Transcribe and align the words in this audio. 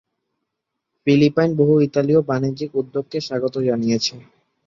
Philippine 1.07 1.49
বহু 1.59 1.73
ইতালিয় 1.87 2.21
বাণিজ্যিক 2.29 2.71
উদ্যোগকে 2.81 3.17
স্বাগত 3.21 3.55
জানিয়েছে। 3.67 4.13